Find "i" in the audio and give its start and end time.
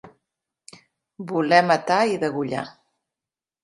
2.17-2.21